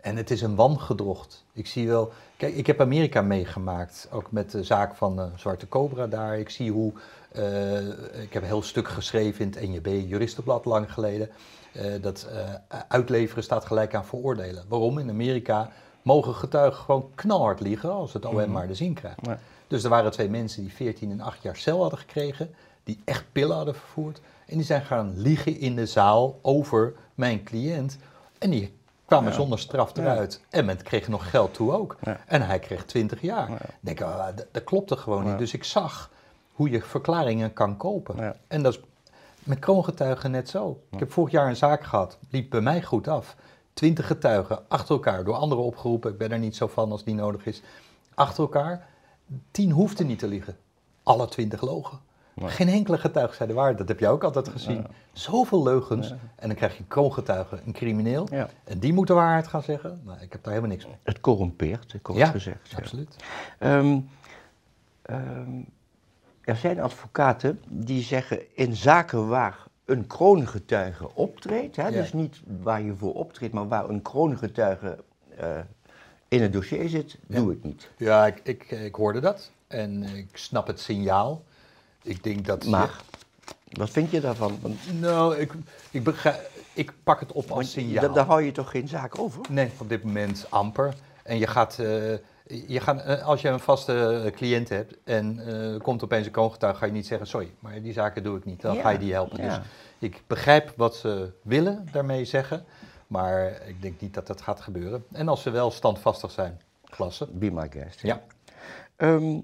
[0.00, 1.44] En het is een wangedrocht.
[1.52, 5.68] Ik zie wel, kijk, ik heb Amerika meegemaakt, ook met de zaak van eh, Zwarte
[5.68, 6.38] Cobra daar.
[6.38, 6.92] Ik zie hoe,
[7.32, 7.86] eh,
[8.22, 11.28] ik heb een heel stuk geschreven in het NJB Juristenblad lang geleden.
[11.72, 12.28] eh, dat
[12.88, 14.64] uitleveren staat gelijk aan veroordelen.
[14.68, 14.98] Waarom?
[14.98, 15.70] In Amerika
[16.02, 19.26] mogen getuigen gewoon knalhard liegen als het OM maar de zin krijgt.
[19.26, 19.38] Ja.
[19.72, 22.54] Dus er waren twee mensen die 14 en 8 jaar cel hadden gekregen,
[22.84, 24.20] die echt pillen hadden vervoerd.
[24.46, 27.98] En die zijn gaan liegen in de zaal over mijn cliënt.
[28.38, 30.40] En die kwamen zonder straf eruit.
[30.50, 31.96] En men kreeg nog geld toe ook.
[32.02, 32.20] Ja.
[32.26, 33.50] En hij kreeg 20 jaar.
[33.50, 35.38] Ik denk, ah, dat, dat klopte gewoon niet.
[35.38, 36.10] Dus ik zag
[36.52, 38.36] hoe je verklaringen kan kopen.
[38.48, 38.80] En dat is
[39.38, 40.80] met kroongetuigen net zo.
[40.90, 43.36] Ik heb vorig jaar een zaak gehad, liep bij mij goed af.
[43.72, 46.10] Twintig getuigen achter elkaar, door anderen opgeroepen.
[46.10, 47.62] Ik ben er niet zo van als die nodig is.
[48.14, 48.90] Achter elkaar.
[49.50, 50.56] Tien hoefden niet te liegen.
[51.02, 51.98] Alle twintig logen.
[52.36, 53.78] Geen enkele getuige zei de waarheid.
[53.78, 54.86] Dat heb jij ook altijd gezien.
[55.12, 56.10] Zoveel leugens.
[56.36, 58.26] En dan krijg je een kroongetuige, een crimineel.
[58.30, 58.48] Ja.
[58.64, 60.00] En die moet de waarheid gaan zeggen.
[60.04, 60.96] Nou, ik heb daar helemaal niks mee.
[61.02, 62.70] Het corrumpeert, kort Ja, gezegd.
[62.70, 62.76] ja.
[62.76, 63.16] absoluut.
[63.58, 63.98] Ehm,
[65.02, 65.50] ehm,
[66.40, 72.82] er zijn advocaten die zeggen in zaken waar een kroongetuige optreedt, hè, dus niet waar
[72.82, 74.98] je voor optreedt, maar waar een kroongetuige
[75.36, 75.58] eh,
[76.32, 77.88] in het dossier zit, doe ik niet.
[77.96, 79.50] Ja, ik, ik, ik hoorde dat.
[79.66, 81.42] En ik snap het signaal.
[82.02, 82.64] Ik denk dat...
[82.64, 83.00] Maar,
[83.72, 84.58] wat vind je daarvan?
[84.60, 85.52] Want, Nou, ik,
[85.90, 88.08] ik, begrijp, ik pak het op als want signaal.
[88.08, 89.40] da- daar hou je toch geen zaak over?
[89.48, 90.94] Nee, op dit moment amper.
[91.22, 92.12] En je gaat, eh,
[92.68, 96.78] je gaat eh, als je een vaste cliënt hebt en er komt opeens een kroongetuige,
[96.78, 98.60] ga je niet zeggen, sorry, maar die zaken doe ik niet.
[98.60, 99.42] Dan Ja, ga je die helpen.
[99.44, 99.56] ja.
[99.58, 102.64] Dus ik begrijp wat ze willen daarmee zeggen,
[103.12, 105.04] maar ik denk niet dat dat gaat gebeuren.
[105.12, 107.28] En als ze wel standvastig zijn, klasse.
[107.32, 108.00] Be my guest.
[108.02, 108.22] Ja.
[108.96, 109.40] Ehm,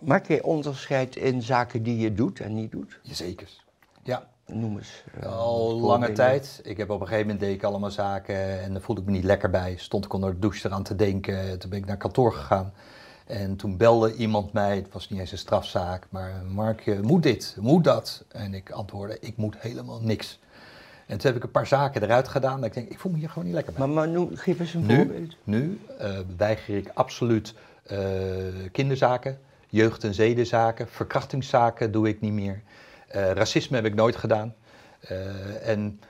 [0.00, 3.00] maak jij onderscheid in zaken die je doet en niet doet?
[3.02, 3.48] Jazeker.
[4.02, 5.04] Ja, Noem eens.
[5.20, 6.60] eh, Al lange tijd.
[6.64, 9.12] Ik heb op een gegeven moment deed ik allemaal zaken en daar voelde ik me
[9.12, 9.76] niet lekker bij.
[9.76, 11.58] Stond ik onder de douche eraan te denken.
[11.58, 12.72] Toen ben ik naar kantoor gegaan.
[13.26, 17.22] En toen belde iemand mij, het was niet eens een strafzaak, maar Mark, je moet
[17.22, 18.24] dit, moet dat.
[18.28, 20.38] En ik antwoordde, ik moet helemaal niks.
[21.12, 22.56] En toen heb ik een paar zaken eruit gedaan.
[22.56, 23.86] Dat ik denk, ik voel me hier gewoon niet lekker bij.
[23.86, 25.36] Maar, maar noem, geef eens een Nu, voorbeeld.
[25.44, 27.98] nu eh, weiger ik absoluut eh,
[28.72, 32.62] kinderzaken, jeugd- en zedenzaken, verkrachtingszaken doe ik niet meer.
[33.08, 34.54] Eh, racisme heb ik nooit gedaan.
[35.62, 36.00] En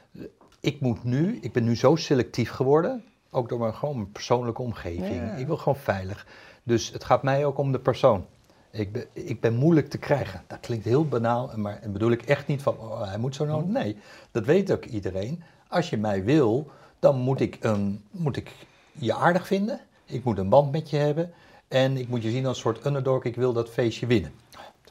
[0.60, 4.62] ik moet nu, ik ben nu zo selectief geworden, ook door mijn, gewoon mijn persoonlijke
[4.62, 5.14] omgeving.
[5.16, 5.34] Ja.
[5.34, 6.26] Ik wil gewoon veilig.
[6.62, 8.26] Dus het gaat mij ook om de persoon.
[8.72, 10.42] Ik ben, ik ben moeilijk te krijgen.
[10.46, 13.66] Dat klinkt heel banaal, maar bedoel ik echt niet van oh, hij moet zo nodig.
[13.66, 13.96] Nee,
[14.30, 15.42] dat weet ook iedereen.
[15.68, 18.52] Als je mij wil, dan moet ik, een, moet ik
[18.92, 19.80] je aardig vinden.
[20.04, 21.32] Ik moet een band met je hebben.
[21.68, 23.24] En ik moet je zien als een soort underdog.
[23.24, 24.32] Ik wil dat feestje winnen.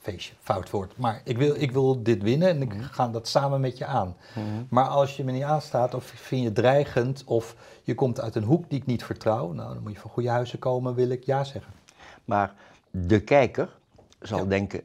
[0.02, 0.98] Feestje, fout woord.
[0.98, 4.16] Maar ik wil, ik wil dit winnen en ik ga dat samen met je aan.
[4.70, 8.44] Maar als je me niet aanstaat of vind je dreigend of je komt uit een
[8.44, 11.24] hoek die ik niet vertrouw, nou dan moet je van goede huizen komen, wil ik
[11.24, 11.74] ja zeggen.
[12.26, 12.54] Maar
[12.92, 13.78] de kijker
[14.20, 14.46] zal Ja.
[14.46, 14.82] denken...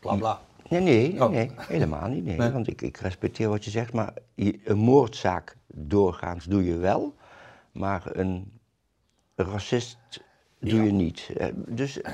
[0.00, 0.40] Bla bla.
[0.68, 1.30] Nee, nee, nee, Oh.
[1.30, 2.24] nee, helemaal niet.
[2.24, 2.50] Nee, Nee.
[2.50, 7.14] Want ik, ik respecteer wat je zegt, maar een moordzaak doorgaans doe je wel,
[7.72, 8.52] maar een
[9.36, 9.98] racist
[10.58, 10.82] doe Ja.
[10.82, 11.30] je niet.
[11.36, 12.12] Eh, Dus eh,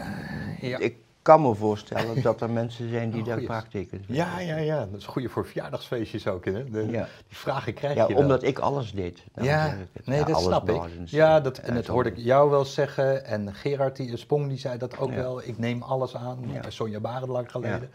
[0.61, 0.79] Ja.
[0.79, 4.87] ik kan me voorstellen dat er mensen zijn die Oh, daar vraagtekens Ja, ja, ja.
[4.91, 6.45] Dat is goed voor verjaardagsfeestjes ook.
[6.45, 6.71] Hè?
[6.71, 7.09] De, Ja.
[7.29, 9.25] Die vragen krijg Ja, je omdat ik alles deed.
[9.35, 10.81] Daarom Ja, ik nee, Ja, dat snap ik.
[11.05, 13.25] Ja, dat, en dat hoorde ik jou wel zeggen.
[13.25, 15.43] En Gerard die, Spong die zei dat ook wel.
[15.45, 16.45] Ik neem alles aan.
[16.69, 17.91] Sonja Barend lang geleden.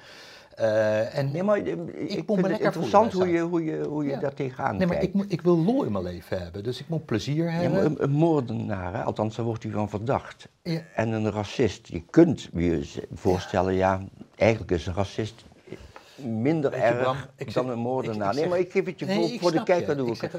[0.56, 4.04] Eh, en, Nee, maar eh, ik, lekker het voelen interessant hoe je, hoe je, hoe
[4.04, 4.20] je Ja.
[4.20, 5.16] daar tegenaan nee, maar kijkt.
[5.16, 6.64] ik, ik wil lol in mijn leven hebben.
[6.64, 7.86] Dus ik moet plezier hebben.
[7.86, 10.48] een, een moordenaar, hè, althans daar wordt hij van verdacht.
[10.64, 10.82] Ja.
[10.96, 14.02] En een racist, je kunt je voorstellen, ja,
[14.36, 15.44] eigenlijk is een racist
[16.16, 18.28] minder erg Bram, ik dan zeg- een moordenaar.
[18.28, 20.34] ik- ik nee, maar ik geef het je Nee, voor, de kijker doe ik, het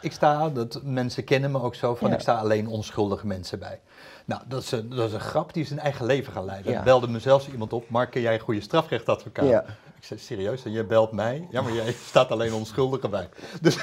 [0.00, 2.14] ik, sta, dat, mensen kennen me ook zo, van Ja.
[2.14, 3.80] ik sta alleen onschuldige mensen bij.
[4.24, 6.72] Nou, dat is, een, dat is een grap die zijn eigen leven gaan leiden.
[6.72, 6.82] Ja.
[6.82, 9.48] Belde me zelfs iemand op, Mark, ken jij een goede strafrechtadvocaat?
[9.48, 9.64] Ja.
[9.96, 10.64] Ik zei, serieus?
[10.64, 11.46] En jij belt mij?
[11.50, 13.28] Ja, maar jij staat alleen onschuldige bij.
[13.60, 13.76] Dus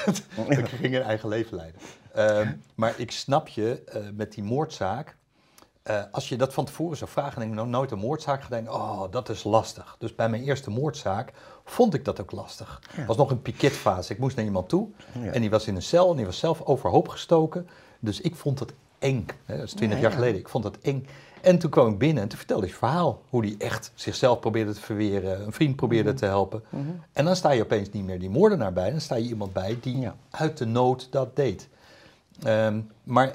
[0.48, 1.80] ik ging een eigen leven leiden.
[2.14, 5.16] Ehm, maar ik snap je, eh, met die moordzaak,
[5.82, 8.42] eh, als je dat van tevoren zou vragen en ik heb nog nooit een moordzaak
[8.42, 9.96] gedaan, oh, dat is lastig.
[9.98, 11.32] Dus bij mijn eerste moordzaak
[11.64, 12.80] vond ik dat ook lastig.
[12.90, 14.12] Het was nog een piketfase.
[14.12, 14.88] Ik moest naar iemand toe
[15.22, 15.30] Ja.
[15.32, 17.68] en die was in een cel en die was zelf overhoop gestoken.
[18.00, 19.26] Dus ik vond het eng.
[19.44, 20.16] Hè, dat is twintig Ja, jaar ja.
[20.18, 20.40] geleden.
[20.40, 21.06] Ik vond het eng.
[21.40, 23.22] En toen kwam ik binnen en toen vertelde hij het verhaal.
[23.30, 26.62] Hoe hij echt zichzelf probeerde te verweren, een vriend probeerde te helpen.
[27.12, 28.90] En dan sta je opeens niet meer die moordenaar bij.
[28.90, 31.68] Dan sta je iemand bij die uit de nood dat deed.
[32.42, 33.34] Ehm, maar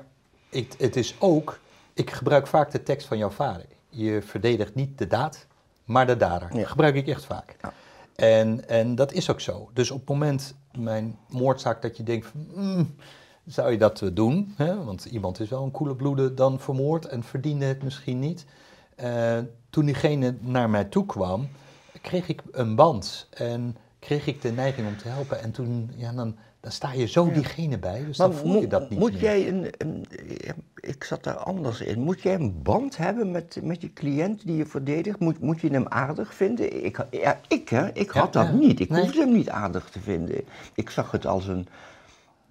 [0.78, 1.60] het is ook,
[1.96, 3.66] ik gebruik vaak de tekst van jouw vader.
[3.90, 5.48] Je verdedigt niet de daad,
[5.84, 6.50] maar de dader.
[6.52, 6.60] Ja.
[6.60, 7.56] Dat gebruik ik echt vaak.
[7.62, 7.74] Ja.
[8.16, 9.70] En, en dat is ook zo.
[9.74, 12.96] Dus op het moment, mijn moordzaak, dat je denkt van, mm,
[13.46, 14.54] zou je dat eh, doen?
[14.58, 14.84] Hè?
[14.84, 18.46] Want iemand is wel een koele bloede dan vermoord en verdiende het misschien niet.
[18.96, 21.50] Eh, toen diegene naar mij toe kwam,
[22.02, 25.42] kreeg ik een band en kreeg ik de neiging om te helpen.
[25.42, 28.90] En toen, ja, dan, dan sta je zo diegene bij, dus dan voel je dat
[28.90, 29.22] niet moet meer.
[29.22, 30.06] jij een, een,
[30.76, 34.56] ik zat daar anders in, moet jij een band hebben met, met je cliënt die
[34.56, 35.20] je verdedigt?
[35.20, 36.86] Moet, moet je hem aardig vinden?
[36.86, 38.80] Ik, ja, ik, hè, ik had dat niet.
[38.80, 39.02] Ik Nee.
[39.02, 40.42] hoefde hem niet aardig te vinden.
[40.74, 41.68] Ik zag het als een,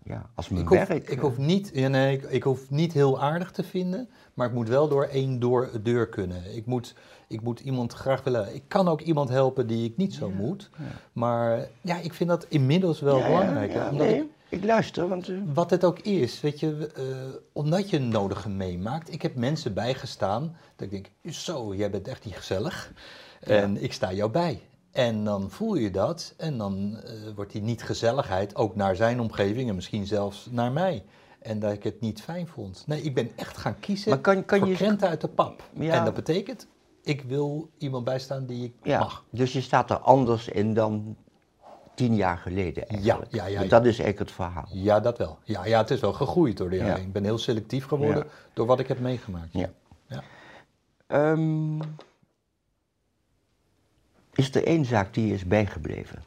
[0.05, 1.09] ja, als mijn Ik hoef, werk.
[1.09, 4.55] ik, hoef niet, ja, nee, ik, ik hoef niet heel aardig te vinden, maar ik
[4.55, 6.57] moet wel door één door deur kunnen.
[6.57, 6.95] Ik moet,
[7.29, 8.55] ik moet iemand graag willen.
[8.55, 10.71] Ik kan ook iemand helpen die ik niet zo moet.
[11.12, 13.90] Maar ja, ik vind dat inmiddels wel belangrijk.
[13.93, 15.29] nee, ik- ik luister, want...
[15.29, 17.05] eh, wat het ook is, weet je, eh,
[17.53, 19.12] omdat je een nodige meemaakt.
[19.12, 22.93] Ik heb mensen bijgestaan dat ik denk, zo, jij bent echt niet gezellig.
[23.40, 24.61] En ik sta jou bij.
[24.94, 29.68] En dan voel je dat en dan eh, wordt die niet-gezelligheid ook naar zijn omgeving
[29.68, 31.04] en misschien zelfs naar mij.
[31.38, 32.85] En dat ik het niet fijn vond.
[32.87, 35.62] Nee, ik ben echt gaan kiezen Maar kan- kan voor je- uit de pap.
[35.78, 35.92] Ja.
[35.94, 36.66] En dat betekent,
[37.02, 39.24] ik wil iemand bijstaan die ik ja, mag.
[39.30, 41.16] dus je staat er anders in dan
[41.94, 43.33] tien jaar geleden eigenlijk.
[43.35, 43.68] ja, ja, ja.
[43.68, 44.68] Dat is eigenlijk het verhaal.
[44.68, 45.38] Ja, dat wel.
[45.44, 47.02] Ja, ja het is wel gegroeid door de jaren.
[47.02, 49.52] Ik ben heel selectief geworden door wat ik heb meegemaakt.
[49.52, 49.70] Ja.
[50.07, 50.22] Ja.
[54.35, 56.23] Is er één zaak die is bijgebleven?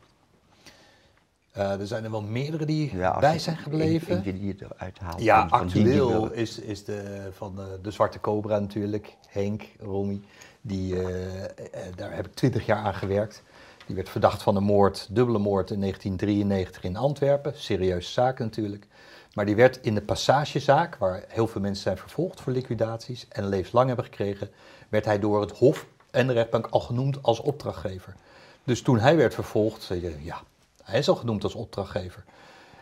[1.52, 4.15] Eh, er zijn er wel meerdere die Ja, bij zijn gebleven.
[4.15, 5.22] Eentje die je eruit haalt.
[5.22, 9.15] ja, van- van die die actueel is, is de, van de, de Zwarte Cobra natuurlijk,
[9.28, 10.22] Henk, Romy.
[10.62, 11.50] Die, eh, eh,
[11.96, 13.43] daar heb ik twintig jaar aan gewerkt.
[13.86, 17.54] Die werd verdacht van een moord, dubbele moord in 1993 in Antwerpen.
[17.56, 18.88] Serieuze zaak natuurlijk.
[19.34, 23.48] Maar die werd in de passagezaak, waar heel veel mensen zijn vervolgd voor liquidaties en
[23.50, 24.50] levenslang hebben gekregen,
[24.89, 25.86] werd hij door het Hof
[26.17, 28.15] en de rechtbank al genoemd als opdrachtgever.
[28.63, 30.41] Dus toen hij werd vervolgd, zei je, ja,
[30.84, 32.23] hij is al genoemd als opdrachtgever.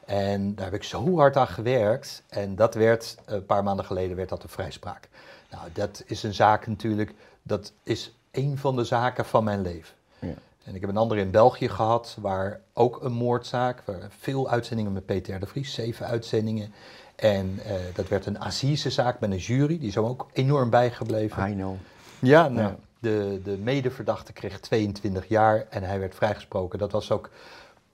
[0.06, 2.24] En daar heb ik zo hard aan gewerkt.
[2.30, 5.10] En dat werd, een paar maanden geleden, werd dat een vrijspraak.
[5.52, 9.96] Nou, dat is een zaak natuurlijk, dat is een van de zaken van mijn leven.
[10.20, 10.34] Ja.
[10.64, 14.94] En ik heb een andere in België gehad, waar ook een moordzaak, waar veel uitzendingen
[14.94, 15.40] met Peter R.
[15.40, 16.74] de Vries, zeven uitzendingen.
[17.16, 21.50] En eh, dat werd een assisezaak met een jury, die is hem ook enorm bijgebleven.
[21.50, 21.76] I know.
[22.20, 22.76] Ja, nou, Ja.
[23.06, 26.80] De, de medeverdachte kreeg 22 jaar en hij werd vrijgesproken.
[26.80, 27.30] Dat was ook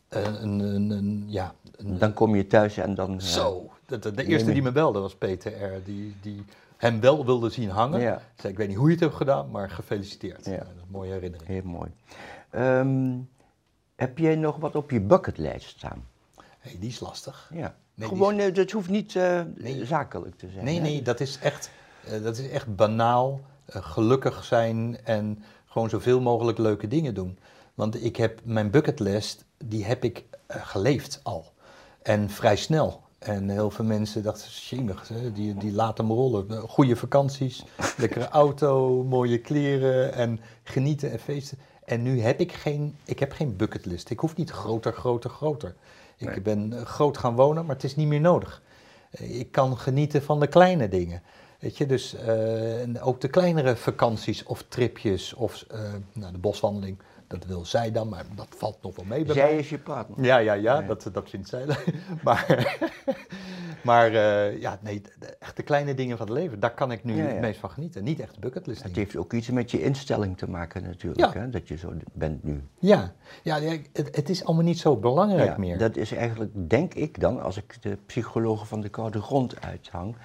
[0.10, 3.14] een, een, een, een- ja, een, Dan kom je thuis en dan...
[3.14, 3.70] eh, zo.
[3.86, 4.54] De, de, de Nee, eerste nee.
[4.54, 5.84] die me belde was Peter R.
[5.84, 6.44] Die, die
[6.78, 8.00] hem wel wilde zien hangen.
[8.02, 8.16] Ja.
[8.16, 10.46] Ik zei, ik weet niet hoe je het hebt gedaan, maar gefeliciteerd.
[10.46, 10.52] Ja.
[10.58, 11.50] Dat is een mooie herinnering.
[11.50, 11.92] Heel mooi.
[12.50, 13.18] Ehm,
[13.96, 16.08] heb jij nog wat op je bucketlijst staan?
[16.60, 17.52] Hey, die is lastig.
[17.54, 17.76] Ja.
[17.96, 19.86] die Gewoon, eh, dat hoeft niet eh, Nee.
[19.86, 20.66] zakelijk te zijn.
[20.66, 20.82] Nee, hè?
[20.82, 21.72] nee, dat is echt,
[22.06, 23.42] eh, dat is echt banaal.
[23.72, 27.38] Eh, gelukkig zijn en gewoon zoveel mogelijk leuke dingen doen.
[27.74, 31.52] Want ik heb mijn bucketlist, die heb ik eh, geleefd al.
[32.02, 33.02] En vrij snel.
[33.20, 36.60] En heel veel mensen dachten, jemig, die, die laten hem rollen.
[36.70, 37.64] Goede vakanties,
[37.98, 41.58] lekkere auto, mooie kleren en genieten en feesten.
[41.86, 44.10] En nu heb ik geen, ik heb geen bucketlist.
[44.10, 45.76] Ik hoef niet groter, groter, groter.
[46.18, 46.42] Ik Nee.
[46.42, 48.62] ben eh, groot gaan wonen, maar het is niet meer nodig.
[49.12, 51.22] Eh, Ik kan genieten van de kleine dingen.
[51.62, 55.66] Weet je, dus en ook de kleinere vakanties of tripjes of
[56.14, 56.98] nou, de boswandeling.
[57.28, 59.48] Dat wil zij dan, maar dat valt nog wel mee bij mij.
[59.48, 60.26] Zij is je partner.
[60.26, 60.88] Ja, ja, ja, Ja.
[60.88, 61.66] Dat, dat vindt zij.
[62.24, 62.78] maar
[63.84, 65.02] maar eh, ja, nee,
[65.40, 67.30] echt de kleine dingen van het leven, daar kan ik nu Ja, ja.
[67.30, 68.04] het meest van genieten.
[68.04, 71.42] Niet echt bucketlist Het heeft ook iets met je instelling te maken natuurlijk, Ja.
[71.42, 71.50] hè?
[71.50, 72.62] dat je zo bent nu.
[72.80, 73.14] Ja,
[73.44, 75.78] ja ja, het, het is allemaal niet zo belangrijk meer.
[75.78, 80.16] Dat is eigenlijk, denk ik dan, als ik de psychologen van de koude grond uithang,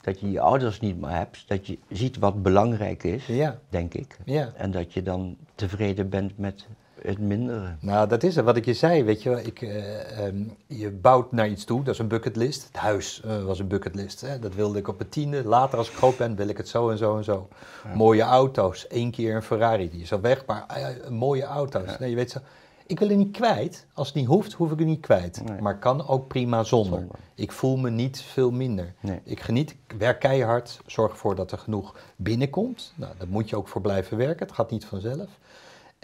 [0.00, 3.28] dat je je ouders niet meer hebt, dat je ziet wat belangrijk is,
[3.68, 4.16] denk ik.
[4.24, 4.52] ja.
[4.56, 6.66] En dat je dan tevreden bent met
[7.06, 7.76] het mindere.
[7.80, 8.44] Nou, dat is het.
[8.44, 9.38] Wat ik je zei, weet je wel.
[9.38, 12.64] Ik, eh, ehm, je bouwt naar iets toe, dat is een bucketlist.
[12.66, 14.20] Het huis eh, was een bucketlist.
[14.20, 14.38] Hè.
[14.38, 15.44] Dat wilde ik op mijn tiende.
[15.44, 17.48] Later, als ik groot ben, wil ik het zo en zo en zo.
[17.94, 18.86] Mooie auto's.
[18.88, 21.98] Eén keer een Ferrari, die is al weg, maar eh, mooie auto's.
[21.98, 22.38] Nee, je weet zo.
[22.86, 23.86] Ik wil er niet kwijt.
[23.92, 25.42] Als het niet hoeft, hoef ik er niet kwijt.
[25.44, 25.60] Nee.
[25.60, 26.98] Maar kan ook prima zonder.
[26.98, 27.18] Zonder.
[27.34, 28.94] Ik voel me niet veel minder.
[29.00, 29.20] Nee.
[29.24, 32.92] Ik geniet, ik werk keihard, zorg ervoor dat er genoeg binnenkomt.
[32.94, 34.46] Nou, daar moet je ook voor blijven werken.
[34.46, 35.28] Het gaat niet vanzelf.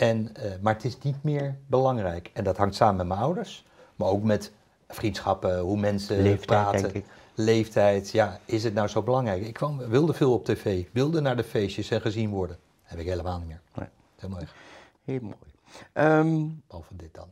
[0.01, 2.31] En, eh, maar het is niet meer belangrijk.
[2.35, 3.65] En dat hangt samen met mijn ouders,
[3.97, 4.53] maar ook met
[4.89, 7.05] vriendschappen, hoe mensen Leeftijd, praten.
[7.35, 9.47] Leeftijd, ja, is het nou zo belangrijk?
[9.47, 12.59] Ik kwam, wilde veel op tv, wilde naar de feestjes en gezien worden.
[12.83, 13.61] heb ik helemaal niet meer.
[13.75, 13.89] Nee.
[14.17, 14.55] Helemaal weg.
[15.05, 15.35] Heel mooi.
[15.93, 17.29] Ehm, Behalve dit dan.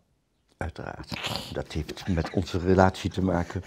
[0.57, 1.13] uiteraard,
[1.53, 3.63] dat heeft met onze relatie te maken.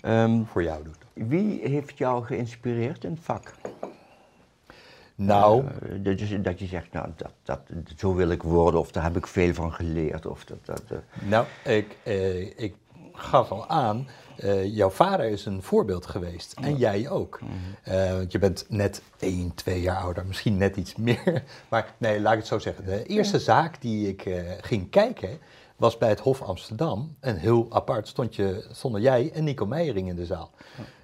[0.00, 0.94] Ehm, Voor jou doen.
[1.28, 3.52] wie heeft jou geïnspireerd in het vak?
[5.16, 7.60] Nou, Eh, dat, je, dat je zegt, nou, dat, dat,
[7.96, 10.26] zo wil ik worden, of daar heb ik veel van geleerd.
[10.26, 10.96] Of dat, dat, eh,
[11.28, 12.74] Nou, ik, eh, ik
[13.12, 16.54] gaf al aan, eh, jouw vader is een voorbeeld geweest.
[16.60, 17.40] En jij ook.
[17.82, 21.42] Eh, want je bent net één, twee jaar ouder, misschien net iets meer.
[21.70, 22.84] Maar nee, laat ik het zo zeggen.
[22.84, 24.28] De eerste zaak die ik
[24.60, 25.38] ging kijken,
[25.76, 27.16] was bij het Hof Amsterdam.
[27.20, 30.50] En heel apart stond je, stonden jij en Nico Meijering in de zaal.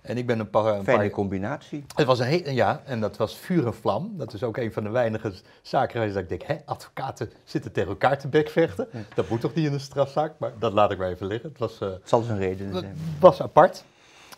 [0.02, 0.74] En ik ben een paar...
[0.74, 1.84] een fijne paar combinatie.
[1.94, 4.12] het was een heel, ja, en dat was vuur en vlam.
[4.16, 5.32] Dat is ook een van de weinige
[5.62, 8.88] zaken dat ik denk, hè, advocaten zitten tegen elkaar te bekvechten.
[9.14, 11.48] Dat moet toch niet in een strafzaak, maar dat laat ik maar even liggen.
[11.48, 12.96] Het was, eh, Het zal zijn reden zijn.
[13.20, 13.84] was apart.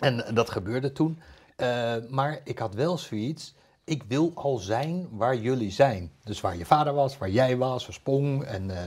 [0.00, 1.18] En dat gebeurde toen.
[1.56, 6.10] Eh, maar ik had wel zoiets, ik wil al zijn waar jullie zijn.
[6.24, 8.78] Dus waar je vader was, waar jij was, waar Spong en, eh,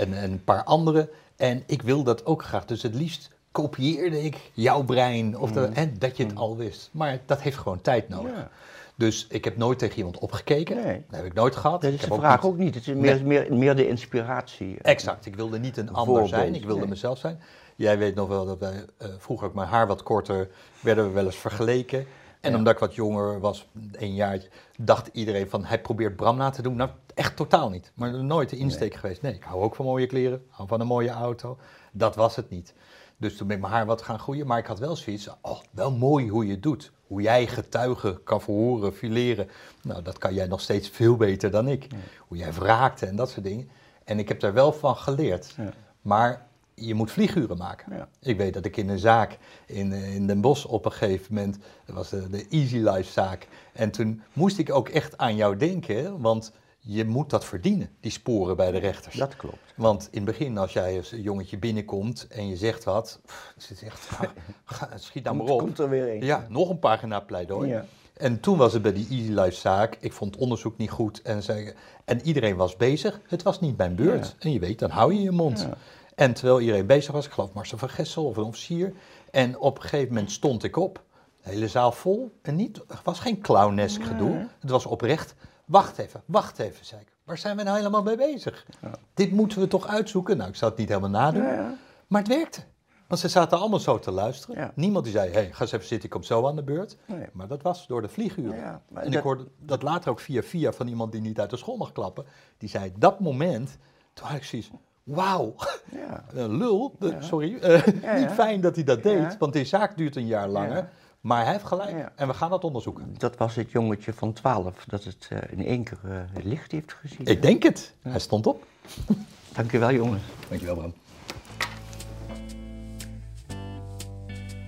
[0.00, 1.08] en, en een paar anderen.
[1.36, 2.64] En ik wil dat ook graag.
[2.64, 6.90] Dus het liefst kopieerde ik jouw brein, of de, en dat je het al wist.
[6.92, 8.34] Maar dat heeft gewoon tijd nodig.
[8.36, 8.50] Ja.
[8.94, 10.76] Dus ik heb nooit tegen iemand opgekeken.
[10.84, 11.02] Nee.
[11.08, 11.82] Dat heb ik nooit gehad.
[11.82, 12.74] Dat is de ook vraag niet- ook niet.
[12.74, 13.24] Het is meer, Nee.
[13.24, 14.78] meer, meer de inspiratie.
[14.82, 16.88] Exact, ik wilde niet een ander voorbeeld, zijn, ik wilde nee.
[16.88, 17.40] mezelf zijn.
[17.76, 20.48] Jij weet nog wel dat wij eh, vroeger ook mijn haar wat korter,
[20.80, 22.06] werden we wel eens vergeleken.
[22.42, 26.50] En omdat ik wat jonger was, een jaartje, dacht iedereen van hij probeert Bram na
[26.50, 26.76] te doen.
[26.76, 27.92] Nou, echt totaal niet.
[27.94, 29.22] Maar nooit de insteek geweest.
[29.22, 31.58] Nee, ik hou ook van mooie kleren, hou van een mooie auto.
[31.92, 32.74] Dat was het niet.
[33.16, 34.46] Dus toen ben ik mijn haar wat gaan groeien.
[34.46, 36.92] Maar ik had wel zoiets, oh, wel mooi hoe je het doet.
[37.06, 39.48] Hoe jij getuigen kan verhoren, fileren.
[39.82, 41.86] Nou, dat kan jij nog steeds veel beter dan ik.
[42.28, 43.70] Hoe jij wraakte en dat soort dingen.
[44.04, 45.54] En ik heb daar wel van geleerd.
[45.56, 45.72] Ja.
[46.00, 46.46] Maar
[46.86, 47.96] je moet vlieguren maken.
[47.96, 48.08] Ja.
[48.20, 51.34] Ik weet dat ik in een zaak in, eh, in Den Bosch op een gegeven
[51.34, 53.48] moment, dat was de, de Easy Life zaak.
[53.72, 58.10] En toen moest ik ook echt aan jou denken, want je moet dat verdienen, die
[58.10, 59.16] sporen bij de rechters.
[59.16, 59.56] Dat klopt.
[59.76, 64.00] Want in het begin, als jij als jongetje binnenkomt en je zegt wat, pff, echt,
[64.16, 64.32] ga-
[64.64, 65.58] ga- schiet nou maar op.
[65.58, 66.24] Komt er weer een.
[66.24, 67.68] Ja, nog een pagina pleidooi.
[67.68, 67.84] Ja.
[68.12, 69.96] En toen was het bij die Easy Life zaak.
[70.00, 71.22] Ik vond het onderzoek niet goed.
[71.22, 71.72] En, zei,
[72.04, 73.20] en iedereen was bezig.
[73.28, 74.26] Het was niet mijn beurt.
[74.26, 74.44] Ja.
[74.44, 75.60] En je weet, dan hou je je mond.
[75.60, 75.76] Ja.
[76.14, 78.92] En terwijl iedereen bezig was, ik geloof Marcel van Gessel of een officier.
[79.30, 81.02] En op een gegeven moment stond ik op.
[81.42, 82.38] De hele zaal vol.
[82.42, 84.48] En niet, het was geen clownesk gedoe.
[84.60, 85.34] Het was oprecht.
[85.64, 87.06] Wacht even, wacht even, zei ik.
[87.24, 88.66] Waar zijn we nou helemaal mee bezig?
[89.14, 90.36] Dit moeten we toch uitzoeken?
[90.36, 91.42] Nou, ik zou het niet helemaal nadoen.
[91.42, 91.74] Ja, ja.
[92.06, 92.60] Maar het werkte.
[93.08, 94.56] Want ze zaten allemaal zo te luisteren.
[94.74, 96.96] Niemand die zei, hey, ga eens even zitten, ik kom zo aan de beurt.
[97.06, 97.26] Nee.
[97.32, 98.56] Maar dat was door de vlieguren.
[98.94, 101.56] En dat- ik hoorde dat later ook via via van iemand die niet uit de
[101.56, 102.24] school mag klappen.
[102.58, 103.78] Die zei, dat moment,
[104.14, 104.70] toen had ik zoiets,
[105.04, 105.54] wauw,
[105.92, 106.24] Ja.
[106.48, 107.56] lul, de- sorry.
[107.60, 109.36] eh, Ja, niet fijn dat hij dat deed, Ja.
[109.38, 110.76] want die zaak duurt een jaar langer.
[110.76, 110.88] Ja.
[111.20, 112.12] Maar hij heeft gelijk Ja.
[112.16, 113.14] en we gaan dat onderzoeken.
[113.18, 116.72] Dat was het jongetje van 12 dat het eh, in één keer eh, het licht
[116.72, 117.26] heeft gezien.
[117.26, 117.94] Ik denk het.
[118.02, 118.64] Hij stond op.
[119.56, 120.20] Dankjewel jongen.
[120.48, 120.92] Dankjewel Bram.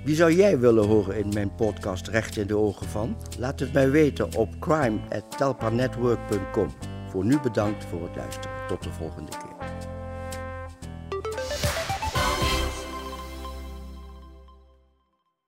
[0.04, 3.16] Wie zou jij willen horen in mijn podcast Recht in de Ogen van?
[3.38, 6.68] Laat het mij weten op crime.telpanetwork.com.
[7.08, 8.56] Voor nu bedankt voor het luisteren.
[8.68, 9.53] Tot de volgende keer.